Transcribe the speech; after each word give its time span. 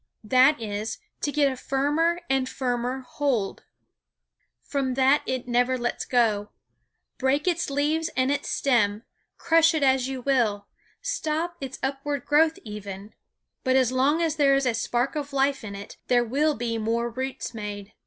That 0.23 0.59
is, 0.59 0.97
to 1.21 1.31
get 1.31 1.51
a 1.51 1.55
firmer 1.55 2.21
and 2.27 2.49
firmer 2.49 3.01
hold. 3.01 3.65
From 4.63 4.95
that 4.95 5.21
it 5.27 5.47
never 5.47 5.77
lets 5.77 6.05
go. 6.05 6.49
Break 7.19 7.47
its 7.47 7.69
leaves 7.69 8.09
and 8.17 8.31
its 8.31 8.49
stem, 8.49 9.03
crush 9.37 9.75
it 9.75 9.83
as 9.83 10.07
you 10.07 10.21
will, 10.21 10.65
stop 11.03 11.55
its 11.61 11.77
upward 11.83 12.25
growth 12.25 12.57
even, 12.63 13.13
but 13.63 13.75
as 13.75 13.91
long 13.91 14.23
as 14.23 14.37
there 14.37 14.55
is 14.55 14.65
a 14.65 14.73
spark 14.73 15.15
of 15.15 15.33
life 15.33 15.63
in 15.63 15.75
it 15.75 15.97
there 16.07 16.23
will 16.25 16.55
be 16.55 16.79
more 16.79 17.07
roots 17.07 17.53
made. 17.53 17.93